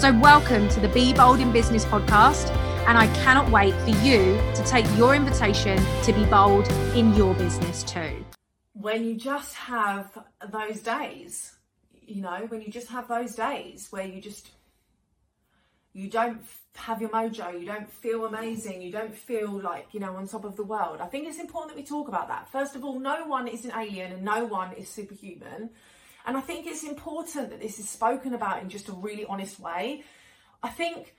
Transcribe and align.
So, 0.00 0.18
welcome 0.18 0.66
to 0.70 0.80
the 0.80 0.88
Be 0.88 1.12
Bold 1.12 1.40
in 1.40 1.52
Business 1.52 1.84
podcast. 1.84 2.48
And 2.86 2.96
I 2.96 3.06
cannot 3.22 3.50
wait 3.50 3.74
for 3.82 3.90
you 3.90 4.40
to 4.54 4.64
take 4.64 4.86
your 4.96 5.14
invitation 5.14 5.76
to 6.04 6.12
be 6.14 6.24
bold 6.24 6.66
in 6.94 7.14
your 7.14 7.34
business 7.34 7.82
too. 7.82 8.24
When 8.72 9.04
you 9.04 9.14
just 9.16 9.54
have 9.56 10.16
those 10.50 10.80
days, 10.80 11.52
you 12.00 12.22
know, 12.22 12.46
when 12.48 12.62
you 12.62 12.70
just 12.70 12.88
have 12.88 13.08
those 13.08 13.34
days 13.34 13.88
where 13.90 14.06
you 14.06 14.22
just 14.22 14.52
you 15.92 16.08
don't 16.08 16.40
have 16.76 17.02
your 17.02 17.10
mojo, 17.10 17.60
you 17.60 17.66
don't 17.66 17.92
feel 17.92 18.24
amazing, 18.24 18.80
you 18.80 18.90
don't 18.90 19.14
feel 19.14 19.50
like, 19.50 19.92
you 19.92 20.00
know, 20.00 20.16
on 20.16 20.26
top 20.26 20.44
of 20.44 20.56
the 20.56 20.64
world. 20.64 21.02
I 21.02 21.08
think 21.08 21.28
it's 21.28 21.38
important 21.38 21.76
that 21.76 21.76
we 21.76 21.84
talk 21.84 22.08
about 22.08 22.28
that. 22.28 22.48
First 22.50 22.74
of 22.74 22.86
all, 22.86 22.98
no 22.98 23.26
one 23.26 23.46
is 23.46 23.66
an 23.66 23.72
alien 23.76 24.12
and 24.12 24.22
no 24.22 24.46
one 24.46 24.72
is 24.72 24.88
superhuman. 24.88 25.68
And 26.26 26.36
I 26.36 26.40
think 26.40 26.66
it's 26.66 26.84
important 26.84 27.50
that 27.50 27.60
this 27.60 27.78
is 27.78 27.88
spoken 27.88 28.34
about 28.34 28.62
in 28.62 28.68
just 28.68 28.88
a 28.88 28.92
really 28.92 29.24
honest 29.24 29.58
way. 29.58 30.04
I 30.62 30.68
think 30.68 31.14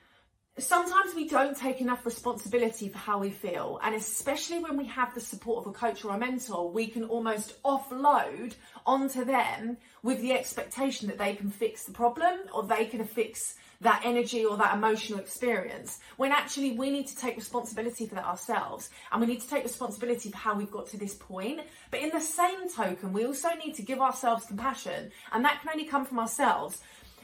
sometimes 0.58 1.16
we 1.16 1.30
don't 1.30 1.56
take 1.56 1.80
enough 1.80 2.06
responsibility 2.06 2.90
for 2.90 2.98
how 2.98 3.18
we 3.18 3.30
feel 3.30 3.80
and 3.84 3.96
especially 3.96 4.60
when 4.60 4.76
we 4.76 4.86
have 4.86 5.14
the 5.14 5.22
support 5.22 5.66
of 5.66 5.72
a 5.72 5.74
coach 5.74 6.04
or 6.04 6.14
a 6.14 6.18
mentor 6.18 6.70
we 6.70 6.88
can 6.88 7.06
almost 7.06 7.62
offload 7.64 8.54
onto 8.86 9.24
them 9.24 9.78
with 10.04 10.20
the 10.20 10.34
expectation 10.34 11.08
that 11.08 11.18
they 11.18 11.34
can 11.34 11.50
fix 11.50 11.86
the 11.86 11.94
problem 11.94 12.38
or 12.54 12.64
they 12.64 12.84
can 12.84 13.06
fix 13.06 13.56
that 13.80 14.02
energy 14.04 14.44
or 14.44 14.58
that 14.58 14.76
emotional 14.76 15.20
experience 15.20 16.00
when 16.18 16.34
actually 16.34 16.72
we 16.72 16.92
need 16.92 17.08
to 17.08 17.16
take 17.16 17.38
responsibility 17.38 18.06
for 18.06 18.16
that 18.16 18.26
ourselves 18.26 18.90
and 19.14 19.22
we 19.22 19.28
need 19.28 19.40
to 19.40 19.50
take 19.50 19.64
responsibility 19.64 20.30
for 20.30 20.38
how 20.38 20.54
we've 20.54 20.70
got 20.70 20.86
to 20.86 20.98
this 20.98 21.16
point. 21.16 21.62
But 21.92 22.02
in 22.02 22.10
the 22.10 22.20
same 22.20 22.70
token 22.70 23.14
we 23.14 23.26
also 23.26 23.50
need 23.56 23.76
to 23.76 23.84
give 23.84 24.02
ourselves 24.02 24.46
compassion 24.46 25.12
and 25.32 25.46
that 25.46 25.62
can 25.62 25.70
only 25.72 25.86
come 25.86 26.06
from 26.06 26.20
ourselves. 26.20 26.82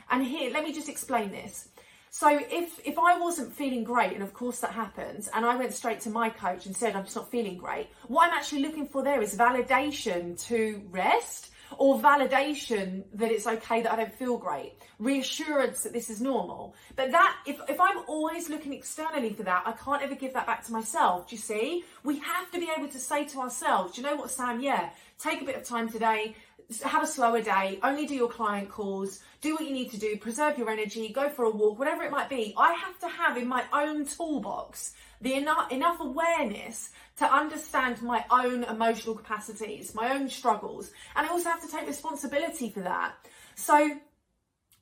And 0.09 0.23
here 0.23 0.49
let 0.49 0.63
me 0.63 0.71
just 0.71 0.87
explain 0.87 1.31
this 1.31 1.67
so 2.09 2.29
if 2.31 2.79
if 2.85 2.97
I 2.97 3.19
wasn't 3.19 3.53
feeling 3.53 3.83
great, 3.83 4.13
and 4.13 4.23
of 4.23 4.33
course 4.33 4.59
that 4.59 4.71
happens, 4.71 5.29
and 5.33 5.45
I 5.45 5.55
went 5.55 5.73
straight 5.73 6.01
to 6.01 6.09
my 6.09 6.29
coach 6.29 6.65
and 6.65 6.75
said 6.75 6.95
I'm 6.95 7.03
just 7.03 7.15
not 7.15 7.31
feeling 7.31 7.57
great, 7.57 7.87
what 8.07 8.27
I'm 8.27 8.37
actually 8.37 8.61
looking 8.61 8.87
for 8.87 9.03
there 9.03 9.21
is 9.21 9.35
validation 9.35 10.39
to 10.47 10.81
rest 10.89 11.51
or 11.77 11.99
validation 11.99 13.03
that 13.13 13.31
it's 13.31 13.47
okay 13.47 13.81
that 13.81 13.91
I 13.91 13.95
don't 13.97 14.13
feel 14.13 14.37
great, 14.37 14.73
reassurance 14.99 15.83
that 15.83 15.93
this 15.93 16.09
is 16.09 16.21
normal. 16.21 16.75
But 16.95 17.11
that, 17.11 17.35
if, 17.45 17.59
if 17.67 17.79
I'm 17.79 18.03
always 18.07 18.49
looking 18.49 18.73
externally 18.73 19.33
for 19.33 19.43
that, 19.43 19.63
I 19.65 19.73
can't 19.73 20.01
ever 20.01 20.15
give 20.15 20.33
that 20.33 20.45
back 20.45 20.65
to 20.67 20.71
myself. 20.71 21.27
Do 21.29 21.35
you 21.35 21.41
see? 21.41 21.83
We 22.03 22.19
have 22.19 22.51
to 22.51 22.59
be 22.59 22.69
able 22.75 22.87
to 22.89 22.99
say 22.99 23.25
to 23.25 23.39
ourselves, 23.39 23.95
do 23.95 24.01
you 24.01 24.07
know 24.07 24.15
what, 24.15 24.31
Sam? 24.31 24.61
Yeah, 24.61 24.89
take 25.19 25.41
a 25.41 25.45
bit 25.45 25.55
of 25.55 25.63
time 25.63 25.89
today, 25.89 26.35
have 26.83 27.03
a 27.03 27.07
slower 27.07 27.41
day, 27.41 27.79
only 27.81 28.05
do 28.05 28.13
your 28.13 28.29
client 28.29 28.69
calls, 28.69 29.21
do 29.41 29.53
what 29.53 29.65
you 29.65 29.73
need 29.73 29.91
to 29.91 29.97
do, 29.97 30.17
preserve 30.17 30.57
your 30.57 30.69
energy, 30.69 31.09
go 31.09 31.29
for 31.29 31.45
a 31.45 31.49
walk, 31.49 31.79
whatever 31.79 32.03
it 32.03 32.11
might 32.11 32.29
be. 32.29 32.53
I 32.57 32.73
have 32.73 32.99
to 32.99 33.07
have 33.07 33.37
in 33.37 33.47
my 33.47 33.63
own 33.71 34.05
toolbox 34.05 34.93
the 35.21 35.33
enough, 35.33 35.71
enough 35.71 35.99
awareness 35.99 36.89
to 37.17 37.25
understand 37.25 38.01
my 38.01 38.23
own 38.29 38.63
emotional 38.65 39.15
capacities, 39.15 39.95
my 39.95 40.13
own 40.13 40.29
struggles, 40.29 40.91
and 41.15 41.25
I 41.25 41.29
also 41.29 41.49
have 41.49 41.61
to 41.61 41.71
take 41.71 41.87
responsibility 41.87 42.69
for 42.69 42.81
that. 42.81 43.15
So 43.55 43.97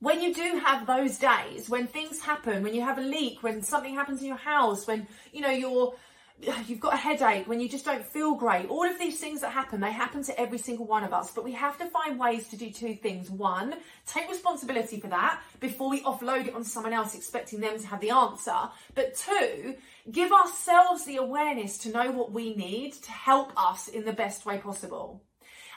when 0.00 0.20
you 0.20 0.34
do 0.34 0.60
have 0.62 0.86
those 0.86 1.18
days, 1.18 1.70
when 1.70 1.86
things 1.86 2.20
happen, 2.20 2.62
when 2.62 2.74
you 2.74 2.82
have 2.82 2.98
a 2.98 3.02
leak, 3.02 3.42
when 3.42 3.62
something 3.62 3.94
happens 3.94 4.20
in 4.20 4.26
your 4.26 4.36
house, 4.36 4.86
when 4.86 5.06
you 5.32 5.40
know 5.40 5.50
you're 5.50 5.94
you've 6.66 6.80
got 6.80 6.94
a 6.94 6.96
headache, 6.96 7.48
when 7.48 7.60
you 7.60 7.68
just 7.68 7.84
don't 7.84 8.04
feel 8.04 8.34
great, 8.34 8.68
all 8.68 8.84
of 8.88 8.98
these 8.98 9.18
things 9.18 9.40
that 9.40 9.52
happen, 9.52 9.80
they 9.80 9.92
happen 9.92 10.22
to 10.24 10.40
every 10.40 10.58
single 10.58 10.86
one 10.86 11.04
of 11.04 11.12
us. 11.12 11.30
But 11.30 11.44
we 11.44 11.52
have 11.52 11.78
to 11.78 11.86
find 11.86 12.18
ways 12.18 12.48
to 12.48 12.56
do 12.56 12.70
two 12.70 12.94
things. 12.94 13.30
One, 13.30 13.74
take 14.06 14.28
responsibility 14.28 15.00
for 15.00 15.08
that 15.08 15.42
before 15.60 15.90
we 15.90 16.02
offload 16.02 16.48
it 16.48 16.54
on 16.54 16.64
someone 16.64 16.92
else, 16.92 17.14
expecting 17.14 17.60
them 17.60 17.78
to 17.78 17.86
have 17.86 18.00
the 18.00 18.10
answer. 18.10 18.56
But 18.94 19.14
two, 19.16 19.76
give 20.10 20.32
ourselves 20.32 21.04
the 21.04 21.16
awareness 21.16 21.78
to 21.78 21.90
know 21.90 22.10
what 22.10 22.32
we 22.32 22.54
need 22.54 22.94
to 22.94 23.10
help 23.10 23.52
us 23.56 23.88
in 23.88 24.04
the 24.04 24.12
best 24.12 24.46
way 24.46 24.58
possible. 24.58 25.25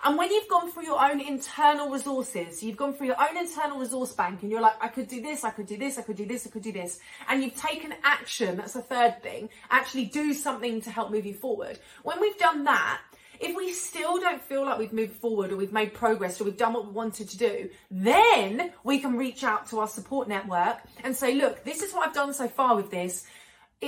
And 0.04 0.18
when 0.18 0.32
you've 0.32 0.48
gone 0.48 0.72
through 0.72 0.86
your 0.86 1.04
own 1.04 1.20
internal 1.20 1.90
resources, 1.90 2.64
you've 2.64 2.78
gone 2.78 2.94
through 2.94 3.08
your 3.08 3.22
own 3.22 3.38
internal 3.38 3.80
resource 3.80 4.14
bank 4.14 4.42
and 4.44 4.52
you're 4.52 4.62
like, 4.62 4.82
I 4.82 4.88
could 4.88 5.10
do 5.10 5.22
this, 5.22 5.44
I 5.44 5.50
could 5.50 5.68
do 5.68 5.78
this, 5.78 5.98
I 5.98 6.04
could 6.04 6.16
do 6.16 6.26
this, 6.26 6.48
I 6.48 6.50
could 6.50 6.62
do 6.62 6.72
this. 6.72 7.00
And 7.28 7.44
you've 7.44 7.58
taken 7.58 7.94
action, 8.04 8.58
that's 8.58 8.74
the 8.74 8.82
third 8.82 9.22
thing, 9.22 9.50
actually 9.70 10.06
do 10.06 10.34
something 10.34 10.82
to 10.82 10.90
help 10.90 11.12
move 11.12 11.26
you 11.26 11.34
forward. 11.34 11.80
When 12.04 12.22
we've 12.22 12.38
done 12.38 12.64
that, 12.64 13.02
if 13.42 13.56
we 13.56 13.74
still 13.74 14.20
don't 14.20 14.42
feel 14.42 14.66
like 14.66 14.80
we've 14.80 14.94
moved 14.94 15.16
forward 15.16 15.52
or 15.52 15.58
we've 15.58 15.74
made 15.74 15.94
progress 15.94 16.40
or 16.40 16.46
we've 16.46 16.58
done 16.58 16.74
what 16.74 16.86
we 16.88 16.92
wanted 16.92 17.30
to 17.30 17.38
do, 17.38 17.70
then 17.92 18.72
we 18.84 19.00
can 19.00 19.18
reach 19.18 19.44
out 19.44 19.70
to 19.70 19.80
our 19.80 19.88
support 19.88 20.28
network 20.28 20.78
and 21.04 21.16
say, 21.16 21.36
look, 21.36 21.64
this 21.64 21.82
is 21.82 21.94
what 21.94 22.08
I've 22.08 22.14
done 22.14 22.34
so 22.34 22.48
far 22.48 22.76
with 22.76 22.92
this. 22.92 23.26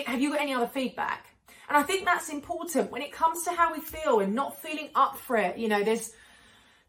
Have 0.05 0.22
you 0.22 0.31
got 0.31 0.41
any 0.41 0.53
other 0.53 0.67
feedback? 0.67 1.30
And 1.71 1.77
I 1.77 1.83
think 1.83 2.03
that's 2.03 2.27
important 2.27 2.91
when 2.91 3.01
it 3.01 3.13
comes 3.13 3.43
to 3.43 3.51
how 3.51 3.71
we 3.71 3.79
feel 3.79 4.19
and 4.19 4.35
not 4.35 4.61
feeling 4.61 4.89
up 4.93 5.17
for 5.17 5.37
it. 5.37 5.57
You 5.57 5.69
know, 5.69 5.85
there's 5.85 6.11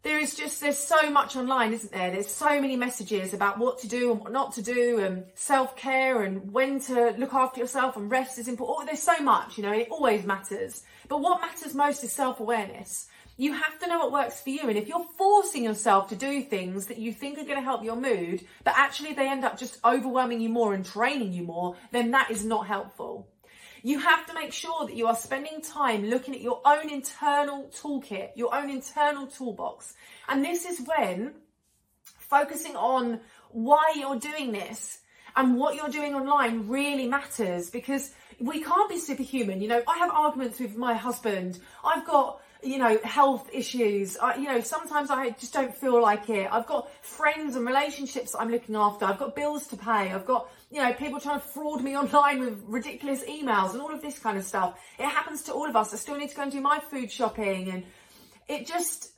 there 0.01 0.19
is 0.19 0.35
just 0.35 0.59
there's 0.59 0.77
so 0.77 1.09
much 1.09 1.37
online 1.37 1.71
isn't 1.71 1.93
there? 1.93 2.11
There's 2.11 2.27
so 2.27 2.59
many 2.59 2.75
messages 2.75 3.33
about 3.33 3.57
what 3.57 3.79
to 3.79 3.87
do 3.87 4.11
and 4.11 4.19
what 4.19 4.33
not 4.33 4.51
to 4.55 4.61
do 4.61 4.99
and 4.99 5.23
self-care 5.35 6.23
and 6.23 6.51
when 6.51 6.81
to 6.81 7.11
look 7.17 7.33
after 7.33 7.61
yourself 7.61 7.95
and 7.95 8.11
rest 8.11 8.37
is 8.37 8.49
important. 8.49 8.89
There's 8.89 9.01
so 9.01 9.23
much 9.23 9.57
you 9.57 9.63
know 9.63 9.71
it 9.71 9.87
always 9.89 10.25
matters. 10.25 10.83
But 11.07 11.21
what 11.21 11.39
matters 11.39 11.73
most 11.73 12.03
is 12.03 12.11
self-awareness. 12.11 13.07
You 13.37 13.53
have 13.53 13.79
to 13.79 13.87
know 13.87 13.99
what 13.99 14.11
works 14.11 14.41
for 14.41 14.49
you. 14.49 14.67
And 14.67 14.77
if 14.77 14.89
you're 14.89 15.07
forcing 15.17 15.63
yourself 15.63 16.09
to 16.09 16.17
do 16.17 16.43
things 16.43 16.87
that 16.87 16.97
you 16.97 17.13
think 17.13 17.37
are 17.37 17.45
going 17.45 17.55
to 17.55 17.61
help 17.61 17.85
your 17.85 17.95
mood 17.95 18.45
but 18.65 18.73
actually 18.75 19.13
they 19.13 19.29
end 19.29 19.45
up 19.45 19.57
just 19.57 19.79
overwhelming 19.85 20.41
you 20.41 20.49
more 20.49 20.73
and 20.73 20.83
draining 20.83 21.31
you 21.31 21.43
more 21.43 21.77
then 21.91 22.11
that 22.11 22.31
is 22.31 22.43
not 22.43 22.67
helpful 22.67 23.29
you 23.83 23.99
have 23.99 24.25
to 24.27 24.33
make 24.33 24.53
sure 24.53 24.87
that 24.87 24.95
you 24.95 25.07
are 25.07 25.15
spending 25.15 25.61
time 25.61 26.05
looking 26.05 26.33
at 26.33 26.41
your 26.41 26.61
own 26.65 26.89
internal 26.89 27.69
toolkit, 27.75 28.29
your 28.35 28.55
own 28.55 28.69
internal 28.69 29.27
toolbox. 29.27 29.93
And 30.29 30.43
this 30.43 30.65
is 30.65 30.81
when 30.87 31.33
focusing 32.17 32.77
on 32.77 33.19
why 33.51 33.93
you're 33.95 34.17
doing 34.17 34.53
this 34.53 34.99
and 35.35 35.57
what 35.57 35.75
you're 35.75 35.89
doing 35.89 36.15
online 36.15 36.67
really 36.67 37.07
matters 37.07 37.69
because 37.69 38.11
we 38.39 38.63
can't 38.63 38.89
be 38.89 38.99
superhuman. 38.99 39.61
You 39.61 39.67
know, 39.67 39.83
I 39.87 39.97
have 39.97 40.11
arguments 40.11 40.59
with 40.59 40.77
my 40.77 40.93
husband. 40.93 41.59
I've 41.83 42.05
got 42.05 42.39
you 42.63 42.77
know, 42.77 42.97
health 43.03 43.49
issues. 43.51 44.17
I, 44.17 44.35
you 44.35 44.45
know, 44.45 44.61
sometimes 44.61 45.09
I 45.09 45.31
just 45.31 45.53
don't 45.53 45.75
feel 45.75 46.01
like 46.01 46.29
it. 46.29 46.47
I've 46.51 46.65
got 46.65 46.89
friends 47.03 47.55
and 47.55 47.65
relationships 47.65 48.35
I'm 48.37 48.49
looking 48.49 48.75
after. 48.75 49.05
I've 49.05 49.19
got 49.19 49.35
bills 49.35 49.67
to 49.67 49.77
pay. 49.77 50.11
I've 50.11 50.25
got, 50.25 50.49
you 50.71 50.81
know, 50.81 50.93
people 50.93 51.19
trying 51.19 51.39
to 51.39 51.45
fraud 51.45 51.81
me 51.81 51.97
online 52.03 52.39
with 52.39 52.63
ridiculous 52.65 53.23
emails 53.23 53.73
and 53.73 53.81
all 53.81 53.93
of 53.93 54.01
this 54.01 54.19
kind 54.19 54.37
of 54.37 54.45
stuff. 54.45 54.79
It 54.97 55.07
happens 55.07 55.43
to 55.43 55.53
all 55.53 55.69
of 55.69 55.75
us. 55.75 55.93
I 55.93 55.97
still 55.97 56.17
need 56.17 56.29
to 56.29 56.35
go 56.35 56.43
and 56.43 56.51
do 56.51 56.61
my 56.61 56.79
food 56.79 57.11
shopping 57.11 57.69
and 57.69 57.83
it 58.47 58.67
just, 58.67 59.11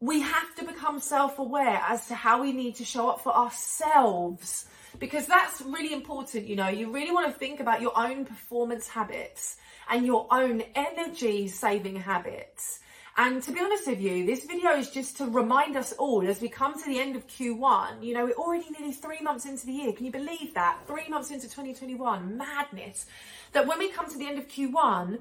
we 0.00 0.20
have 0.20 0.54
to 0.56 0.64
become 0.64 1.00
self 1.00 1.38
aware 1.38 1.80
as 1.88 2.08
to 2.08 2.14
how 2.14 2.42
we 2.42 2.52
need 2.52 2.76
to 2.76 2.84
show 2.84 3.08
up 3.08 3.20
for 3.22 3.34
ourselves 3.34 4.66
because 4.98 5.26
that's 5.26 5.60
really 5.62 5.92
important. 5.92 6.46
You 6.46 6.56
know, 6.56 6.68
you 6.68 6.90
really 6.90 7.12
want 7.12 7.32
to 7.32 7.38
think 7.38 7.60
about 7.60 7.80
your 7.80 7.96
own 7.96 8.24
performance 8.24 8.88
habits 8.88 9.56
and 9.90 10.06
your 10.06 10.26
own 10.30 10.62
energy 10.74 11.48
saving 11.48 11.96
habits. 11.96 12.80
And 13.16 13.40
to 13.44 13.52
be 13.52 13.60
honest 13.60 13.86
with 13.86 14.00
you, 14.00 14.26
this 14.26 14.44
video 14.44 14.72
is 14.72 14.90
just 14.90 15.16
to 15.18 15.26
remind 15.26 15.76
us 15.76 15.92
all 15.92 16.26
as 16.26 16.40
we 16.40 16.48
come 16.48 16.74
to 16.74 16.84
the 16.84 16.98
end 16.98 17.14
of 17.14 17.24
Q1, 17.28 18.02
you 18.02 18.12
know, 18.12 18.24
we're 18.24 18.32
already 18.32 18.66
nearly 18.76 18.92
three 18.92 19.20
months 19.20 19.46
into 19.46 19.66
the 19.66 19.72
year. 19.72 19.92
Can 19.92 20.04
you 20.04 20.10
believe 20.10 20.52
that? 20.54 20.78
Three 20.88 21.08
months 21.08 21.30
into 21.30 21.46
2021, 21.46 22.36
madness. 22.36 23.06
That 23.52 23.68
when 23.68 23.78
we 23.78 23.88
come 23.88 24.10
to 24.10 24.18
the 24.18 24.26
end 24.26 24.38
of 24.38 24.48
Q1, 24.48 25.20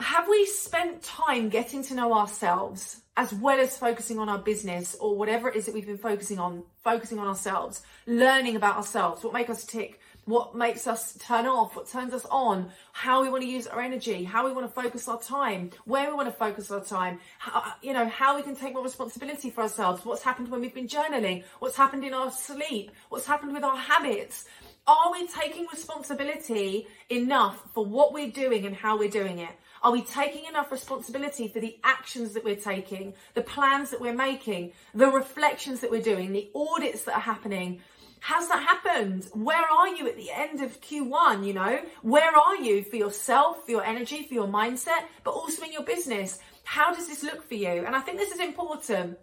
have 0.00 0.28
we 0.28 0.44
spent 0.44 1.02
time 1.02 1.48
getting 1.48 1.82
to 1.84 1.94
know 1.94 2.12
ourselves 2.12 3.00
as 3.16 3.32
well 3.32 3.58
as 3.58 3.76
focusing 3.76 4.18
on 4.18 4.28
our 4.28 4.38
business 4.38 4.94
or 5.00 5.16
whatever 5.16 5.48
it 5.48 5.56
is 5.56 5.64
that 5.64 5.74
we've 5.74 5.86
been 5.86 5.96
focusing 5.96 6.38
on, 6.38 6.62
focusing 6.84 7.18
on 7.18 7.26
ourselves, 7.26 7.82
learning 8.06 8.54
about 8.54 8.76
ourselves, 8.76 9.24
what 9.24 9.32
makes 9.32 9.50
us 9.50 9.64
tick, 9.64 9.98
what 10.28 10.54
makes 10.54 10.86
us 10.86 11.14
turn 11.14 11.46
off, 11.46 11.74
what 11.74 11.88
turns 11.88 12.12
us 12.12 12.26
on, 12.30 12.70
how 12.92 13.22
we 13.22 13.30
want 13.30 13.42
to 13.42 13.48
use 13.48 13.66
our 13.66 13.80
energy, 13.80 14.24
how 14.24 14.44
we 14.44 14.52
want 14.52 14.66
to 14.66 14.82
focus 14.82 15.08
our 15.08 15.18
time, 15.18 15.70
where 15.86 16.10
we 16.10 16.14
want 16.14 16.28
to 16.28 16.34
focus 16.34 16.70
our 16.70 16.84
time, 16.84 17.18
how, 17.38 17.72
you 17.80 17.94
know, 17.94 18.06
how 18.08 18.36
we 18.36 18.42
can 18.42 18.54
take 18.54 18.74
more 18.74 18.84
responsibility 18.84 19.48
for 19.48 19.62
ourselves, 19.62 20.04
what's 20.04 20.22
happened 20.22 20.50
when 20.50 20.60
we've 20.60 20.74
been 20.74 20.86
journaling, 20.86 21.44
what's 21.60 21.76
happened 21.76 22.04
in 22.04 22.12
our 22.12 22.30
sleep, 22.30 22.90
what's 23.08 23.24
happened 23.24 23.54
with 23.54 23.64
our 23.64 23.76
habits. 23.76 24.44
Are 24.86 25.10
we 25.12 25.26
taking 25.28 25.66
responsibility 25.72 26.86
enough 27.08 27.62
for 27.72 27.86
what 27.86 28.12
we're 28.12 28.30
doing 28.30 28.66
and 28.66 28.76
how 28.76 28.98
we're 28.98 29.08
doing 29.08 29.38
it? 29.38 29.50
Are 29.82 29.92
we 29.92 30.02
taking 30.02 30.44
enough 30.44 30.70
responsibility 30.70 31.48
for 31.48 31.60
the 31.60 31.78
actions 31.84 32.34
that 32.34 32.44
we're 32.44 32.56
taking, 32.56 33.14
the 33.32 33.42
plans 33.42 33.90
that 33.90 34.00
we're 34.00 34.12
making, 34.12 34.72
the 34.92 35.08
reflections 35.08 35.80
that 35.80 35.90
we're 35.90 36.02
doing, 36.02 36.32
the 36.32 36.50
audits 36.54 37.04
that 37.04 37.14
are 37.14 37.20
happening, 37.20 37.80
has 38.20 38.48
that 38.48 38.62
happened? 38.62 39.28
Where 39.32 39.64
are 39.64 39.88
you 39.88 40.08
at 40.08 40.16
the 40.16 40.30
end 40.30 40.62
of 40.62 40.80
Q1? 40.80 41.46
You 41.46 41.54
know, 41.54 41.80
where 42.02 42.36
are 42.36 42.56
you 42.56 42.82
for 42.84 42.96
yourself, 42.96 43.64
for 43.64 43.70
your 43.70 43.84
energy, 43.84 44.24
for 44.26 44.34
your 44.34 44.48
mindset, 44.48 45.04
but 45.24 45.32
also 45.32 45.62
in 45.62 45.72
your 45.72 45.84
business? 45.84 46.38
How 46.64 46.94
does 46.94 47.08
this 47.08 47.22
look 47.22 47.42
for 47.42 47.54
you? 47.54 47.84
And 47.86 47.94
I 47.94 48.00
think 48.00 48.18
this 48.18 48.32
is 48.32 48.40
important. 48.40 49.18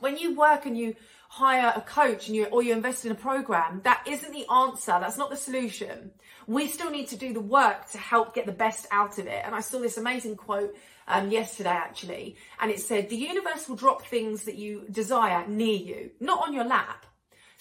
When 0.00 0.16
you 0.16 0.36
work 0.36 0.66
and 0.66 0.76
you 0.76 0.94
hire 1.28 1.72
a 1.74 1.80
coach 1.80 2.26
and 2.26 2.36
you 2.36 2.44
or 2.46 2.62
you 2.62 2.72
invest 2.72 3.04
in 3.06 3.12
a 3.12 3.14
program, 3.14 3.80
that 3.84 4.04
isn't 4.06 4.32
the 4.32 4.46
answer. 4.52 4.98
That's 5.00 5.16
not 5.16 5.30
the 5.30 5.36
solution. 5.36 6.10
We 6.46 6.66
still 6.66 6.90
need 6.90 7.08
to 7.08 7.16
do 7.16 7.32
the 7.32 7.40
work 7.40 7.90
to 7.92 7.98
help 7.98 8.34
get 8.34 8.46
the 8.46 8.52
best 8.52 8.86
out 8.90 9.18
of 9.18 9.26
it. 9.26 9.42
And 9.44 9.54
I 9.54 9.60
saw 9.60 9.78
this 9.78 9.96
amazing 9.96 10.36
quote 10.36 10.74
um, 11.08 11.30
yesterday 11.30 11.70
actually, 11.70 12.36
and 12.60 12.70
it 12.70 12.80
said, 12.80 13.08
"The 13.08 13.16
universe 13.16 13.68
will 13.68 13.76
drop 13.76 14.04
things 14.04 14.44
that 14.44 14.56
you 14.56 14.84
desire 14.90 15.46
near 15.48 15.76
you, 15.76 16.10
not 16.20 16.46
on 16.46 16.52
your 16.52 16.64
lap." 16.64 17.06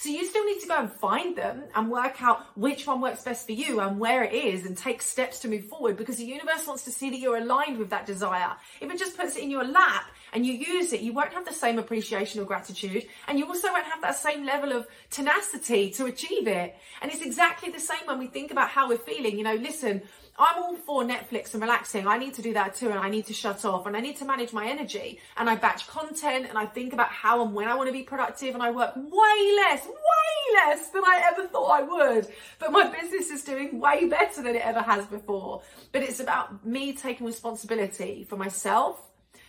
So 0.02 0.10
you 0.10 0.26
still 0.26 0.44
need 0.46 0.60
to 0.62 0.68
go 0.68 0.80
and 0.80 0.92
find 0.92 1.36
them 1.36 1.62
and 1.76 1.92
work 1.92 2.24
out 2.24 2.44
which 2.58 2.88
one 2.88 3.02
works 3.02 3.22
best 3.22 3.46
for 3.46 3.52
you 3.52 3.82
and 3.82 4.00
where 4.00 4.24
it 4.24 4.34
is 4.34 4.66
and 4.66 4.76
take 4.76 5.00
steps 5.00 5.38
to 5.42 5.48
move 5.48 5.66
forward 5.66 5.96
because 5.96 6.18
the 6.18 6.26
universe 6.26 6.66
wants 6.66 6.84
to 6.86 6.92
see 6.92 7.12
that 7.12 7.20
you're 7.20 7.38
aligned 7.38 7.78
with 7.78 7.92
that 7.92 8.08
desire. 8.08 8.54
If 8.80 8.90
it 8.90 8.98
just 8.98 9.16
puts 9.16 9.36
it 9.36 9.44
in 9.44 9.52
your 9.52 9.64
lap 9.64 10.06
and 10.34 10.44
you 10.44 10.54
use 10.54 10.92
it, 10.92 11.02
you 11.02 11.14
won't 11.14 11.34
have 11.34 11.46
the 11.46 11.54
same 11.54 11.78
appreciation 11.78 12.42
or 12.42 12.46
gratitude 12.46 13.06
and 13.28 13.38
you 13.38 13.46
also 13.46 13.72
won't 13.72 13.86
have 13.86 14.02
that 14.02 14.16
same 14.16 14.44
level 14.44 14.72
of 14.72 14.88
tenacity 15.12 15.92
to 15.92 16.08
achieve 16.08 16.48
it. 16.48 16.76
And 17.04 17.12
it's 17.12 17.22
exactly 17.22 17.72
the 17.72 17.80
same 17.80 18.02
when 18.06 18.18
we 18.18 18.26
think 18.26 18.50
about 18.50 18.70
how 18.70 18.90
we're 18.90 18.98
feeling. 18.98 19.38
You 19.38 19.44
know, 19.44 19.54
listen, 19.54 20.02
I'm 20.40 20.64
all 20.64 20.76
for 20.76 21.04
Netflix 21.04 21.54
and 21.54 21.62
relaxing. 21.62 22.08
I 22.08 22.18
need 22.18 22.34
to 22.36 22.42
do 22.42 22.54
that 22.54 22.76
too, 22.76 22.90
and 22.90 23.00
I 23.00 23.10
need 23.10 23.26
to 23.28 23.34
shut 23.34 23.64
off 23.66 23.86
and 23.86 23.96
I 23.96 24.00
need 24.00 24.18
to 24.18 24.26
manage 24.26 24.54
my 24.54 24.68
energy. 24.68 25.20
And 25.38 25.50
I 25.50 25.56
batch 25.56 25.88
content 25.88 26.48
and 26.50 26.58
I 26.58 26.66
think 26.66 26.94
about 26.94 27.10
how 27.10 27.44
and 27.44 27.54
when 27.54 27.68
I 27.68 27.76
want 27.76 27.88
to 27.88 27.94
be 27.94 28.04
productive, 28.04 28.54
and 28.54 28.64
I 28.64 28.72
work 28.72 28.96
way 28.96 29.54
less, 29.56 29.86
way 29.86 30.54
less 30.54 30.90
than 30.90 31.04
I 31.04 31.30
ever 31.32 31.48
thought 31.48 31.70
I 31.70 31.84
would. 31.84 32.28
But 32.60 32.72
my 32.72 32.88
business 32.90 33.30
is 33.30 33.44
doing 33.44 33.80
way 33.80 34.06
better 34.06 34.42
than 34.42 34.56
it 34.56 34.66
ever 34.66 34.82
has 34.82 35.06
before. 35.06 35.62
But 35.92 36.04
it's 36.04 36.20
about 36.20 36.66
me 36.66 36.94
taking 36.94 37.26
responsibility 37.26 38.26
for 38.28 38.38
myself. 38.38 39.02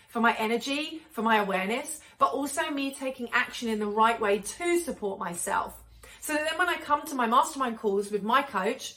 For 0.08 0.20
my 0.20 0.37
energy, 0.38 1.00
for 1.12 1.23
my 1.23 1.38
awareness, 1.38 2.00
but 2.19 2.34
also 2.34 2.69
me 2.70 2.93
taking 2.93 3.31
action 3.32 3.70
in 3.70 3.79
the 3.79 3.87
right 3.87 4.20
way 4.20 4.40
to 4.40 4.79
support 4.81 5.19
myself. 5.19 5.82
So 6.20 6.34
that 6.34 6.50
then 6.50 6.58
when 6.58 6.69
I 6.69 6.76
come 6.76 7.06
to 7.06 7.14
my 7.14 7.26
mastermind 7.26 7.79
calls 7.79 8.11
with 8.11 8.23
my 8.23 8.43
coach, 8.43 8.96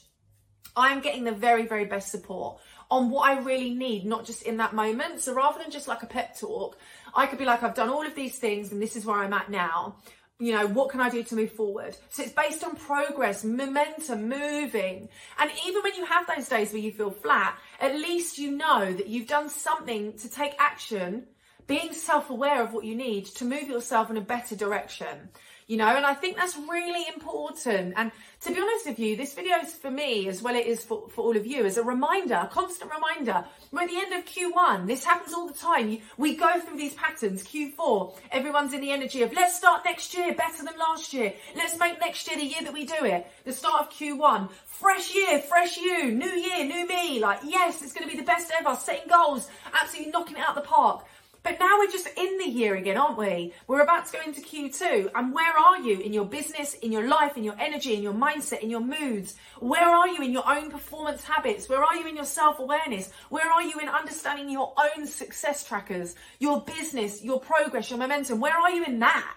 I 0.76 0.92
am 0.92 1.02
getting 1.02 1.24
the 1.24 1.32
very, 1.32 1.66
very 1.66 1.86
best 1.86 2.12
support 2.12 2.60
on 2.92 3.10
what 3.10 3.30
I 3.30 3.40
really 3.40 3.74
need, 3.74 4.06
not 4.06 4.26
just 4.26 4.44
in 4.44 4.58
that 4.58 4.74
moment. 4.74 5.22
So 5.22 5.34
rather 5.34 5.60
than 5.60 5.72
just 5.72 5.88
like 5.88 6.04
a 6.04 6.08
pep 6.08 6.38
talk, 6.38 6.78
I 7.14 7.28
could 7.28 7.40
be 7.40 7.46
like, 7.46 7.64
I've 7.64 7.76
done 7.76 7.90
all 7.90 8.06
of 8.06 8.16
these 8.16 8.38
things 8.38 8.72
and 8.72 8.82
this 8.82 8.96
is 8.96 9.06
where 9.06 9.18
I'm 9.18 9.34
at 9.34 9.50
now. 9.50 9.96
You 10.38 10.52
know, 10.52 10.68
what 10.68 10.90
can 10.90 11.00
I 11.00 11.10
do 11.10 11.24
to 11.24 11.36
move 11.36 11.54
forward? 11.54 11.96
So 12.10 12.22
it's 12.22 12.34
based 12.34 12.64
on 12.64 12.76
progress, 12.76 13.46
momentum, 13.46 14.28
moving. 14.28 15.08
And 15.40 15.52
even 15.66 15.82
when 15.82 15.96
you 15.96 16.06
have 16.06 16.28
those 16.28 16.50
days 16.50 16.74
where 16.74 16.82
you 16.82 16.92
feel 16.92 17.12
flat, 17.12 17.58
at 17.80 17.96
least 17.96 18.38
you 18.38 18.52
know 18.52 18.92
that 18.92 19.08
you've 19.08 19.30
done 19.30 19.50
something 19.50 20.14
to 20.18 20.30
take 20.30 20.54
action, 20.60 21.28
being 21.68 21.94
self 21.94 22.30
aware 22.30 22.62
of 22.62 22.74
what 22.74 22.84
you 22.84 22.96
need 22.96 23.26
to 23.26 23.46
move 23.46 23.70
yourself 23.70 24.10
in 24.10 24.18
a 24.18 24.22
better 24.22 24.58
direction 24.58 25.30
you 25.68 25.78
know, 25.78 25.88
and 25.88 26.06
I 26.06 26.14
think 26.14 26.38
that's 26.38 26.56
really 26.56 27.06
important. 27.14 27.96
And 27.98 28.12
to 28.42 28.54
be 28.54 28.60
honest 28.60 28.86
with 28.86 29.00
you, 29.00 29.16
this 29.16 29.34
video 29.34 29.56
is 29.58 29.74
for 29.74 29.90
me 29.90 30.28
as 30.28 30.42
well 30.44 30.56
it 30.56 30.68
is 30.68 30.86
for, 30.86 31.10
for 31.10 31.22
all 31.22 31.36
of 31.36 31.48
you 31.48 31.66
as 31.66 31.78
a 31.78 31.84
reminder, 31.84 32.36
a 32.36 32.48
constant 32.48 32.92
reminder. 32.92 33.44
We're 33.72 33.82
at 33.82 33.90
the 33.90 33.98
end 33.98 34.14
of 34.14 34.26
Q1. 34.26 34.86
This 34.86 35.04
happens 35.04 35.34
all 35.34 35.48
the 35.48 35.58
time. 35.58 35.98
We 36.18 36.36
go 36.36 36.60
through 36.60 36.78
these 36.78 36.94
patterns. 36.94 37.44
Q4, 37.44 38.14
everyone's 38.32 38.74
in 38.74 38.82
the 38.82 38.92
energy 38.92 39.24
of 39.24 39.34
let's 39.34 39.58
start 39.58 39.84
next 39.86 40.14
year 40.14 40.36
better 40.36 40.64
than 40.64 40.78
last 40.78 41.14
year. 41.14 41.34
Let's 41.56 41.80
make 41.80 42.00
next 42.00 42.28
year 42.28 42.38
the 42.38 42.46
year 42.46 42.62
that 42.62 42.74
we 42.74 42.86
do 42.86 43.04
it. 43.04 43.26
The 43.46 43.54
start 43.54 43.82
of 43.82 43.90
Q1, 43.90 44.52
fresh 44.66 45.16
year, 45.16 45.40
fresh 45.40 45.78
you, 45.78 46.12
new 46.12 46.30
year, 46.30 46.64
new 46.64 46.88
me. 46.88 47.20
Like, 47.20 47.40
yes, 47.44 47.82
it's 47.82 47.94
going 47.94 48.08
to 48.08 48.12
be 48.14 48.20
the 48.20 48.26
best 48.26 48.52
ever. 48.60 48.76
Setting 48.76 49.10
goals, 49.10 49.50
absolutely 49.82 50.12
knocking 50.12 50.38
it 50.38 50.42
out 50.42 50.56
of 50.56 50.64
the 50.64 50.70
park. 50.70 51.06
But 51.46 51.60
now 51.60 51.78
we're 51.78 51.92
just 51.92 52.08
in 52.18 52.40
the 52.40 52.50
year 52.50 52.74
again, 52.74 52.98
aren't 52.98 53.20
we? 53.20 53.54
We're 53.68 53.84
about 53.84 54.08
to 54.08 54.14
go 54.14 54.20
into 54.26 54.42
Q2. 54.42 55.12
And 55.14 55.32
where 55.32 55.56
are 55.56 55.80
you 55.80 56.00
in 56.00 56.12
your 56.12 56.26
business, 56.26 56.74
in 56.74 56.92
your 56.92 57.08
life, 57.08 57.38
in 57.38 57.44
your 57.44 57.54
energy, 57.60 57.94
in 57.94 58.02
your 58.02 58.16
mindset, 58.16 58.62
in 58.62 58.72
your 58.72 58.80
moods? 58.80 59.36
Where 59.60 59.88
are 59.88 60.08
you 60.08 60.24
in 60.24 60.32
your 60.32 60.50
own 60.50 60.72
performance 60.72 61.24
habits? 61.24 61.70
Where 61.70 61.84
are 61.84 61.96
you 61.98 62.08
in 62.08 62.16
your 62.16 62.26
self 62.26 62.58
awareness? 62.58 63.12
Where 63.30 63.48
are 63.48 63.62
you 63.62 63.78
in 63.80 63.88
understanding 63.88 64.50
your 64.50 64.74
own 64.76 65.06
success 65.06 65.64
trackers, 65.64 66.16
your 66.40 66.62
business, 66.62 67.24
your 67.24 67.40
progress, 67.40 67.92
your 67.92 68.00
momentum? 68.00 68.40
Where 68.40 68.58
are 68.58 68.72
you 68.72 68.84
in 68.84 68.98
that? 69.02 69.32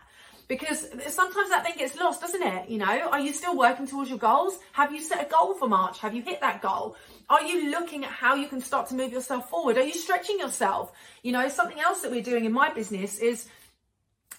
Because 0.49 0.88
sometimes 1.09 1.50
that 1.50 1.64
thing 1.64 1.75
gets 1.76 1.97
lost, 1.99 2.23
doesn't 2.23 2.43
it? 2.43 2.71
You 2.71 2.78
know, 2.78 3.09
are 3.12 3.21
you 3.21 3.35
still 3.35 3.57
working 3.57 3.87
towards 3.87 4.09
your 4.09 4.19
goals? 4.19 4.59
Have 4.73 4.93
you 4.93 5.00
set 5.00 5.26
a 5.26 5.31
goal 5.31 5.55
for 5.55 5.69
March? 5.69 5.99
Have 5.99 6.14
you 6.14 6.23
hit 6.23 6.40
that 6.40 6.62
goal? 6.62 6.97
Are 7.28 7.43
you 7.43 7.71
looking 7.71 8.05
at 8.05 8.11
how 8.11 8.35
you 8.35 8.49
can 8.49 8.62
start 8.62 8.88
to 8.88 8.95
move 8.95 9.12
yourself 9.12 9.50
forward? 9.50 9.76
Are 9.76 9.85
you 9.85 9.93
stretching 9.93 10.38
yourself? 10.38 10.93
You 11.23 11.33
know, 11.33 11.49
something 11.50 11.78
else 11.78 12.00
that 12.00 12.11
we're 12.11 12.23
doing 12.23 12.47
in 12.47 12.52
my 12.52 12.73
business 12.73 13.19
is 13.19 13.47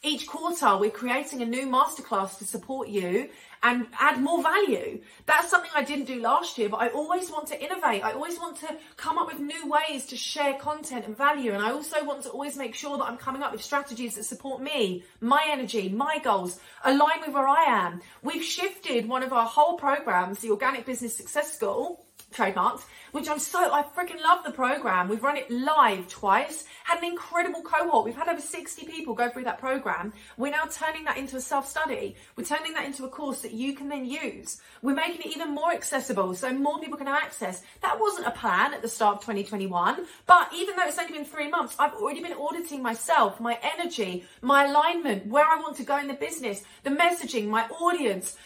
each 0.01 0.27
quarter 0.27 0.77
we're 0.77 0.89
creating 0.89 1.41
a 1.41 1.45
new 1.45 1.67
masterclass 1.67 2.37
to 2.37 2.45
support 2.45 2.87
you 2.87 3.29
and 3.63 3.87
add 3.99 4.21
more 4.21 4.41
value. 4.41 5.01
That's 5.25 5.49
something 5.49 5.71
I 5.75 5.83
didn't 5.83 6.05
do 6.05 6.21
last 6.21 6.57
year, 6.57 6.69
but 6.69 6.77
I 6.77 6.89
always 6.89 7.29
want 7.29 7.47
to 7.47 7.61
innovate. 7.61 8.03
I 8.03 8.13
always 8.13 8.39
want 8.39 8.57
to 8.57 8.75
come 8.97 9.17
up 9.17 9.27
with 9.27 9.39
new 9.39 9.69
ways 9.69 10.05
to 10.07 10.15
share 10.17 10.53
content 10.55 11.05
and 11.05 11.17
value. 11.17 11.53
And 11.53 11.63
I 11.63 11.71
also 11.71 12.03
want 12.05 12.23
to 12.23 12.29
always 12.29 12.57
make 12.57 12.75
sure 12.75 12.97
that 12.97 13.03
I'm 13.03 13.17
coming 13.17 13.43
up 13.43 13.51
with 13.51 13.61
strategies 13.61 14.15
that 14.15 14.23
support 14.23 14.61
me, 14.61 15.03
my 15.19 15.45
energy, 15.49 15.89
my 15.89 16.19
goals, 16.23 16.59
align 16.83 17.21
with 17.21 17.33
where 17.33 17.47
I 17.47 17.65
am. 17.65 18.01
We've 18.23 18.43
shifted 18.43 19.07
one 19.07 19.23
of 19.23 19.33
our 19.33 19.45
whole 19.45 19.77
programs, 19.77 20.39
the 20.39 20.51
Organic 20.51 20.85
Business 20.85 21.15
Success 21.15 21.53
School, 21.53 22.05
trademarked, 22.33 22.83
which 23.11 23.27
I'm 23.29 23.39
so, 23.39 23.71
I 23.71 23.83
freaking 23.83 24.21
love 24.21 24.43
the 24.43 24.51
program. 24.51 25.09
We've 25.09 25.23
run 25.23 25.37
it 25.37 25.49
live 25.49 26.07
twice, 26.07 26.65
had 26.83 26.99
an 26.99 27.05
incredible 27.05 27.61
cohort. 27.61 28.05
We've 28.05 28.15
had 28.15 28.27
over 28.27 28.41
60 28.41 28.85
people 28.85 29.13
go 29.13 29.29
through 29.29 29.45
that 29.45 29.59
program. 29.59 30.13
We're 30.37 30.51
now 30.51 30.65
turning 30.71 31.05
that 31.05 31.17
into 31.17 31.37
a 31.37 31.41
self 31.41 31.67
study. 31.67 32.15
We're 32.35 32.45
turning 32.45 32.73
that 32.73 32.85
into 32.85 33.05
a 33.05 33.09
course 33.09 33.41
that 33.41 33.53
you 33.53 33.73
can 33.73 33.89
then 33.89 34.05
use. 34.05 34.61
We're 34.81 34.95
making 34.95 35.21
it 35.21 35.35
even 35.35 35.53
more 35.53 35.71
accessible 35.71 36.33
so 36.35 36.53
more 36.53 36.79
people 36.79 36.97
can 36.97 37.07
have 37.07 37.21
access. 37.21 37.63
That 37.81 37.99
wasn't 37.99 38.27
a 38.27 38.31
plan 38.31 38.73
at 38.73 38.81
the 38.81 38.87
start 38.87 39.17
of 39.17 39.21
2021, 39.21 40.05
but 40.25 40.49
even 40.55 40.75
though 40.75 40.87
it's 40.87 40.99
only 40.99 41.13
been 41.13 41.25
three 41.25 41.49
months, 41.49 41.75
I've 41.79 41.93
already 41.93 42.21
been 42.21 42.33
auditing 42.33 42.81
myself, 42.83 43.39
my 43.39 43.57
energy, 43.61 44.25
my 44.41 44.65
alignment, 44.65 45.27
where 45.27 45.45
I 45.45 45.59
want 45.59 45.77
to 45.77 45.83
go 45.83 45.97
in 45.97 46.07
the 46.07 46.13
business, 46.13 46.63
the 46.83 46.91
messaging, 46.91 47.47
my 47.47 47.67
audience 47.67 48.37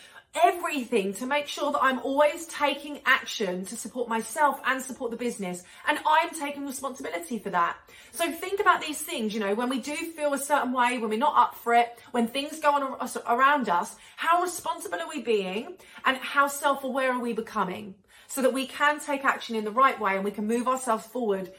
everything 0.41 1.13
to 1.13 1.25
make 1.25 1.47
sure 1.47 1.71
that 1.71 1.83
I'm 1.83 1.99
always 1.99 2.45
taking 2.47 2.99
action 3.05 3.65
to 3.65 3.75
support 3.75 4.09
myself 4.09 4.59
and 4.65 4.81
support 4.81 5.11
the 5.11 5.17
business. 5.17 5.63
And 5.87 5.99
I'm 6.05 6.29
taking 6.31 6.65
responsibility 6.65 7.39
for 7.39 7.49
that. 7.51 7.77
So 8.11 8.31
think 8.31 8.59
about 8.59 8.81
these 8.81 8.99
things, 8.99 9.33
you 9.33 9.39
know, 9.39 9.53
when 9.53 9.69
we 9.69 9.79
do 9.79 9.95
feel 9.95 10.33
a 10.33 10.37
certain 10.37 10.73
way, 10.73 10.97
when 10.97 11.09
we're 11.09 11.17
not 11.17 11.37
up 11.37 11.55
for 11.55 11.73
it, 11.73 11.99
when 12.11 12.27
things 12.27 12.59
go 12.59 12.71
on 12.71 13.09
around 13.27 13.69
us, 13.69 13.95
how 14.15 14.41
responsible 14.41 14.99
are 14.99 15.09
we 15.09 15.21
being 15.21 15.75
and 16.05 16.17
how 16.17 16.47
self 16.47 16.83
aware 16.83 17.13
are 17.13 17.21
we 17.21 17.33
becoming 17.33 17.95
so 18.27 18.41
that 18.41 18.53
we 18.53 18.65
can 18.65 18.99
take 18.99 19.25
action 19.25 19.55
in 19.55 19.63
the 19.63 19.71
right 19.71 19.99
way 19.99 20.15
and 20.15 20.25
we 20.25 20.31
can 20.31 20.47
move 20.47 20.67
ourselves 20.67 21.05
forward 21.05 21.51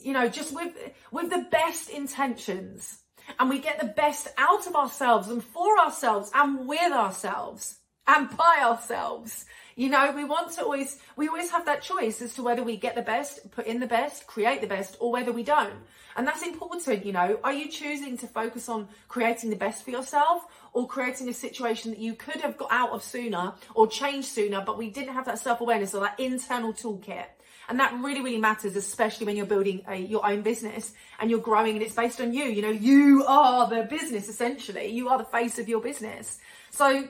you 0.00 0.12
know, 0.12 0.28
just 0.28 0.54
with 0.54 0.72
with 1.10 1.30
the 1.30 1.46
best 1.50 1.90
intentions 1.90 2.98
and 3.38 3.48
we 3.48 3.58
get 3.58 3.80
the 3.80 3.86
best 3.86 4.28
out 4.38 4.66
of 4.66 4.76
ourselves 4.76 5.28
and 5.28 5.42
for 5.42 5.78
ourselves 5.78 6.30
and 6.34 6.68
with 6.68 6.92
ourselves 6.92 7.78
and 8.06 8.34
by 8.36 8.60
ourselves. 8.62 9.44
You 9.74 9.90
know, 9.90 10.12
we 10.12 10.24
want 10.24 10.52
to 10.52 10.62
always, 10.62 10.98
we 11.16 11.28
always 11.28 11.50
have 11.50 11.66
that 11.66 11.82
choice 11.82 12.22
as 12.22 12.34
to 12.34 12.42
whether 12.42 12.62
we 12.62 12.78
get 12.78 12.94
the 12.94 13.02
best, 13.02 13.50
put 13.50 13.66
in 13.66 13.78
the 13.78 13.86
best, 13.86 14.26
create 14.26 14.62
the 14.62 14.66
best, 14.66 14.96
or 15.00 15.12
whether 15.12 15.32
we 15.32 15.42
don't. 15.42 15.74
And 16.16 16.26
that's 16.26 16.42
important, 16.42 17.04
you 17.04 17.12
know. 17.12 17.38
Are 17.44 17.52
you 17.52 17.68
choosing 17.68 18.16
to 18.18 18.26
focus 18.26 18.70
on 18.70 18.88
creating 19.06 19.50
the 19.50 19.56
best 19.56 19.84
for 19.84 19.90
yourself 19.90 20.46
or 20.72 20.88
creating 20.88 21.28
a 21.28 21.34
situation 21.34 21.90
that 21.90 22.00
you 22.00 22.14
could 22.14 22.40
have 22.40 22.56
got 22.56 22.72
out 22.72 22.90
of 22.90 23.02
sooner 23.02 23.52
or 23.74 23.86
changed 23.86 24.28
sooner, 24.28 24.62
but 24.62 24.78
we 24.78 24.88
didn't 24.88 25.12
have 25.12 25.26
that 25.26 25.38
self 25.38 25.60
awareness 25.60 25.94
or 25.94 26.00
that 26.00 26.18
internal 26.18 26.72
toolkit? 26.72 27.26
And 27.68 27.80
that 27.80 27.92
really, 27.94 28.22
really 28.22 28.38
matters, 28.38 28.76
especially 28.76 29.26
when 29.26 29.36
you're 29.36 29.44
building 29.44 29.82
a, 29.88 29.96
your 29.96 30.24
own 30.24 30.42
business 30.42 30.94
and 31.18 31.30
you're 31.30 31.40
growing 31.40 31.74
and 31.74 31.82
it's 31.82 31.94
based 31.94 32.20
on 32.20 32.32
you. 32.32 32.44
You 32.44 32.62
know, 32.62 32.70
you 32.70 33.24
are 33.26 33.68
the 33.68 33.82
business 33.82 34.28
essentially. 34.28 34.86
You 34.86 35.08
are 35.08 35.18
the 35.18 35.24
face 35.24 35.58
of 35.58 35.68
your 35.68 35.80
business. 35.80 36.38
So 36.70 37.08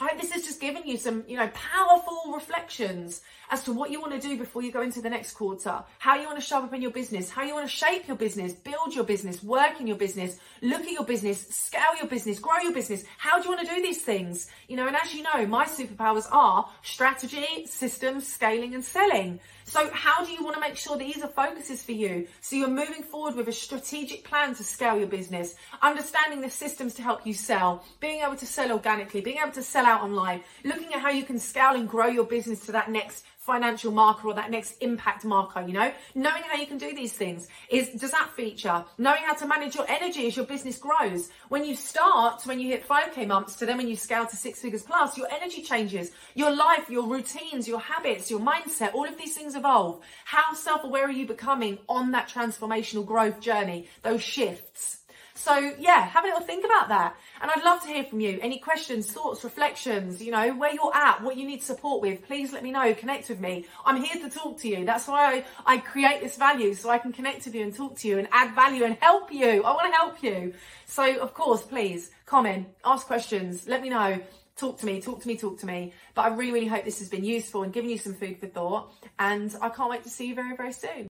I 0.00 0.08
hope 0.08 0.20
this 0.20 0.32
has 0.32 0.44
just 0.44 0.58
given 0.58 0.86
you 0.86 0.96
some, 0.96 1.22
you 1.28 1.36
know, 1.36 1.48
powerful 1.48 2.32
reflections 2.34 3.20
as 3.50 3.62
to 3.64 3.74
what 3.74 3.90
you 3.90 4.00
want 4.00 4.14
to 4.14 4.26
do 4.26 4.38
before 4.38 4.62
you 4.62 4.72
go 4.72 4.80
into 4.80 5.02
the 5.02 5.10
next 5.10 5.34
quarter, 5.34 5.84
how 5.98 6.16
you 6.16 6.24
want 6.24 6.38
to 6.38 6.44
show 6.44 6.64
up 6.64 6.72
in 6.72 6.80
your 6.80 6.90
business, 6.90 7.28
how 7.28 7.42
you 7.42 7.52
want 7.52 7.68
to 7.68 7.76
shape 7.76 8.08
your 8.08 8.16
business, 8.16 8.54
build 8.54 8.94
your 8.94 9.04
business, 9.04 9.42
work 9.42 9.80
in 9.80 9.86
your 9.86 9.98
business, 9.98 10.38
look 10.62 10.80
at 10.80 10.90
your 10.90 11.04
business, 11.04 11.46
scale 11.50 11.94
your 11.98 12.06
business, 12.06 12.38
grow 12.38 12.56
your 12.62 12.72
business. 12.72 13.04
How 13.18 13.36
do 13.36 13.44
you 13.44 13.54
want 13.54 13.68
to 13.68 13.74
do 13.74 13.82
these 13.82 14.00
things? 14.00 14.50
You 14.66 14.76
know, 14.76 14.86
and 14.86 14.96
as 14.96 15.14
you 15.14 15.24
know, 15.24 15.46
my 15.46 15.66
superpowers 15.66 16.26
are 16.32 16.66
strategy, 16.82 17.66
systems, 17.66 18.26
scaling, 18.26 18.74
and 18.74 18.82
selling. 18.82 19.40
So, 19.64 19.90
how 19.92 20.24
do 20.24 20.32
you 20.32 20.42
want 20.42 20.54
to 20.54 20.60
make 20.60 20.76
sure 20.76 20.96
these 20.96 21.22
are 21.22 21.28
focuses 21.28 21.82
for 21.82 21.92
you? 21.92 22.26
So, 22.40 22.56
you're 22.56 22.68
moving 22.68 23.02
forward 23.02 23.36
with 23.36 23.48
a 23.48 23.52
strategic 23.52 24.24
plan 24.24 24.54
to 24.54 24.64
scale 24.64 24.98
your 24.98 25.06
business, 25.06 25.54
understanding 25.80 26.40
the 26.40 26.50
systems 26.50 26.94
to 26.94 27.02
help 27.02 27.26
you 27.26 27.34
sell, 27.34 27.84
being 28.00 28.22
able 28.22 28.36
to 28.36 28.46
sell 28.46 28.72
organically, 28.72 29.20
being 29.20 29.38
able 29.42 29.52
to 29.52 29.62
sell 29.62 29.86
out 29.86 30.02
online, 30.02 30.42
looking 30.64 30.92
at 30.92 31.00
how 31.00 31.10
you 31.10 31.24
can 31.24 31.38
scale 31.38 31.74
and 31.74 31.88
grow 31.88 32.06
your 32.06 32.24
business 32.24 32.60
to 32.66 32.72
that 32.72 32.90
next 32.90 33.24
financial 33.42 33.90
marker 33.90 34.28
or 34.28 34.34
that 34.34 34.50
next 34.50 34.76
impact 34.80 35.24
marker, 35.24 35.60
you 35.66 35.72
know? 35.72 35.92
Knowing 36.14 36.42
how 36.44 36.56
you 36.56 36.66
can 36.66 36.78
do 36.78 36.94
these 36.94 37.12
things 37.12 37.48
is 37.68 37.88
does 37.90 38.12
that 38.12 38.30
feature? 38.36 38.84
Knowing 38.98 39.22
how 39.24 39.34
to 39.34 39.46
manage 39.46 39.74
your 39.74 39.84
energy 39.88 40.28
as 40.28 40.36
your 40.36 40.46
business 40.46 40.78
grows. 40.78 41.28
When 41.48 41.64
you 41.64 41.74
start, 41.74 42.42
when 42.46 42.60
you 42.60 42.68
hit 42.68 42.86
5k 42.86 43.26
months 43.26 43.56
to 43.56 43.66
then 43.66 43.78
when 43.78 43.88
you 43.88 43.96
scale 43.96 44.26
to 44.26 44.36
six 44.36 44.60
figures 44.60 44.84
plus, 44.84 45.18
your 45.18 45.26
energy 45.32 45.62
changes. 45.62 46.12
Your 46.34 46.54
life, 46.54 46.88
your 46.88 47.06
routines, 47.08 47.66
your 47.66 47.80
habits, 47.80 48.30
your 48.30 48.40
mindset, 48.40 48.94
all 48.94 49.08
of 49.08 49.18
these 49.18 49.34
things 49.36 49.56
evolve. 49.56 50.00
How 50.24 50.54
self-aware 50.54 51.06
are 51.06 51.10
you 51.10 51.26
becoming 51.26 51.78
on 51.88 52.12
that 52.12 52.28
transformational 52.28 53.04
growth 53.04 53.40
journey? 53.40 53.88
Those 54.02 54.22
shifts. 54.22 55.01
So 55.42 55.74
yeah, 55.76 56.06
have 56.06 56.22
a 56.22 56.28
little 56.28 56.42
think 56.42 56.64
about 56.64 56.88
that. 56.90 57.16
And 57.40 57.50
I'd 57.50 57.64
love 57.64 57.82
to 57.82 57.88
hear 57.88 58.04
from 58.04 58.20
you. 58.20 58.38
Any 58.40 58.60
questions, 58.60 59.10
thoughts, 59.10 59.42
reflections, 59.42 60.22
you 60.22 60.30
know, 60.30 60.54
where 60.54 60.72
you're 60.72 60.94
at, 60.94 61.20
what 61.20 61.36
you 61.36 61.44
need 61.44 61.64
support 61.64 62.00
with, 62.00 62.24
please 62.24 62.52
let 62.52 62.62
me 62.62 62.70
know, 62.70 62.94
connect 62.94 63.28
with 63.28 63.40
me. 63.40 63.66
I'm 63.84 64.00
here 64.00 64.22
to 64.22 64.30
talk 64.30 64.60
to 64.60 64.68
you. 64.68 64.84
That's 64.84 65.08
why 65.08 65.44
I, 65.66 65.74
I 65.74 65.78
create 65.78 66.20
this 66.20 66.36
value 66.36 66.74
so 66.74 66.90
I 66.90 66.98
can 66.98 67.10
connect 67.10 67.44
with 67.44 67.56
you 67.56 67.64
and 67.64 67.74
talk 67.74 67.96
to 67.98 68.08
you 68.08 68.20
and 68.20 68.28
add 68.30 68.54
value 68.54 68.84
and 68.84 68.96
help 69.00 69.32
you. 69.32 69.64
I 69.64 69.72
want 69.72 69.92
to 69.92 69.96
help 69.96 70.22
you. 70.22 70.54
So 70.86 71.18
of 71.18 71.34
course, 71.34 71.62
please 71.62 72.12
comment, 72.24 72.68
ask 72.84 73.08
questions, 73.08 73.66
let 73.66 73.82
me 73.82 73.88
know 73.88 74.20
talk 74.54 74.78
to 74.78 74.86
me, 74.86 75.00
talk 75.00 75.20
to 75.22 75.26
me, 75.26 75.36
talk 75.36 75.58
to 75.58 75.66
me. 75.66 75.92
But 76.14 76.22
I 76.22 76.28
really, 76.28 76.52
really 76.52 76.66
hope 76.68 76.84
this 76.84 77.00
has 77.00 77.08
been 77.08 77.24
useful 77.24 77.64
and 77.64 77.72
given 77.72 77.90
you 77.90 77.98
some 77.98 78.14
food 78.14 78.38
for 78.38 78.46
thought. 78.46 78.92
And 79.18 79.52
I 79.60 79.70
can't 79.70 79.90
wait 79.90 80.04
to 80.04 80.10
see 80.10 80.28
you 80.28 80.36
very, 80.36 80.54
very 80.54 80.72
soon. 80.72 81.08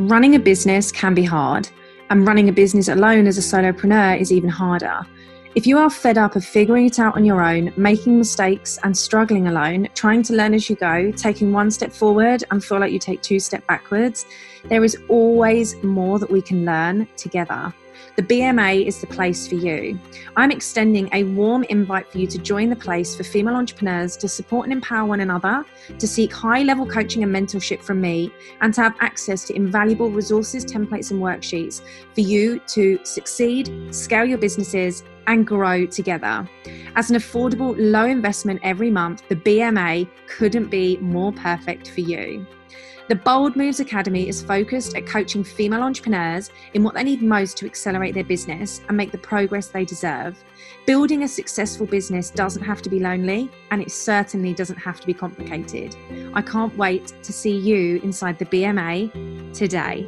Running 0.00 0.34
a 0.34 0.40
business 0.40 0.90
can 0.90 1.14
be 1.14 1.22
hard 1.22 1.68
and 2.10 2.26
running 2.26 2.48
a 2.48 2.52
business 2.52 2.88
alone 2.88 3.26
as 3.26 3.38
a 3.38 3.40
solopreneur 3.40 4.20
is 4.20 4.32
even 4.32 4.48
harder. 4.48 5.06
If 5.54 5.66
you 5.66 5.78
are 5.78 5.90
fed 5.90 6.18
up 6.18 6.36
of 6.36 6.44
figuring 6.44 6.86
it 6.86 6.98
out 6.98 7.16
on 7.16 7.24
your 7.24 7.42
own, 7.42 7.72
making 7.76 8.18
mistakes 8.18 8.78
and 8.84 8.96
struggling 8.96 9.48
alone, 9.48 9.88
trying 9.94 10.22
to 10.24 10.34
learn 10.34 10.54
as 10.54 10.70
you 10.70 10.76
go, 10.76 11.10
taking 11.12 11.52
one 11.52 11.70
step 11.70 11.92
forward 11.92 12.44
and 12.50 12.62
feel 12.62 12.78
like 12.78 12.92
you 12.92 12.98
take 12.98 13.22
two 13.22 13.40
steps 13.40 13.64
backwards, 13.66 14.26
there 14.64 14.84
is 14.84 14.96
always 15.08 15.82
more 15.82 16.18
that 16.18 16.30
we 16.30 16.42
can 16.42 16.64
learn 16.64 17.08
together 17.16 17.72
the 18.16 18.22
BMA 18.22 18.86
is 18.86 19.00
the 19.00 19.06
place 19.06 19.46
for 19.46 19.54
you. 19.54 19.98
I'm 20.36 20.50
extending 20.50 21.08
a 21.12 21.24
warm 21.24 21.64
invite 21.64 22.10
for 22.10 22.18
you 22.18 22.26
to 22.26 22.38
join 22.38 22.70
the 22.70 22.76
place 22.76 23.16
for 23.16 23.22
female 23.22 23.54
entrepreneurs 23.54 24.16
to 24.18 24.28
support 24.28 24.66
and 24.66 24.72
empower 24.72 25.06
one 25.06 25.20
another, 25.20 25.64
to 25.98 26.06
seek 26.06 26.32
high 26.32 26.62
level 26.62 26.86
coaching 26.86 27.22
and 27.22 27.34
mentorship 27.34 27.82
from 27.82 28.00
me, 28.00 28.32
and 28.60 28.74
to 28.74 28.82
have 28.82 28.94
access 29.00 29.44
to 29.44 29.54
invaluable 29.54 30.10
resources, 30.10 30.64
templates, 30.64 31.10
and 31.10 31.20
worksheets 31.20 31.82
for 32.14 32.20
you 32.20 32.58
to 32.68 32.98
succeed, 33.04 33.94
scale 33.94 34.24
your 34.24 34.38
businesses, 34.38 35.04
and 35.26 35.46
grow 35.46 35.86
together. 35.86 36.48
As 36.96 37.10
an 37.10 37.16
affordable, 37.16 37.74
low 37.78 38.06
investment 38.06 38.60
every 38.62 38.90
month, 38.90 39.22
the 39.28 39.36
BMA 39.36 40.08
couldn't 40.26 40.68
be 40.68 40.96
more 40.98 41.32
perfect 41.32 41.90
for 41.90 42.00
you. 42.00 42.46
The 43.08 43.14
Bold 43.14 43.56
Moves 43.56 43.80
Academy 43.80 44.28
is 44.28 44.42
focused 44.42 44.96
at 44.96 45.06
coaching 45.06 45.42
female 45.42 45.82
entrepreneurs 45.82 46.50
in 46.74 46.82
what 46.82 46.94
they 46.94 47.04
need 47.04 47.22
most 47.22 47.56
to 47.58 47.66
accelerate 47.66 48.14
their 48.14 48.24
business 48.24 48.82
and 48.88 48.96
make 48.96 49.12
the 49.12 49.18
progress 49.18 49.68
they 49.68 49.84
deserve. 49.84 50.42
Building 50.86 51.22
a 51.22 51.28
successful 51.28 51.86
business 51.86 52.30
doesn't 52.30 52.62
have 52.62 52.82
to 52.82 52.90
be 52.90 53.00
lonely, 53.00 53.50
and 53.70 53.80
it 53.80 53.90
certainly 53.90 54.52
doesn't 54.52 54.76
have 54.76 55.00
to 55.00 55.06
be 55.06 55.14
complicated. 55.14 55.96
I 56.34 56.42
can't 56.42 56.76
wait 56.76 57.14
to 57.22 57.32
see 57.32 57.56
you 57.56 58.00
inside 58.02 58.38
the 58.38 58.46
BMA 58.46 59.54
today. 59.54 60.06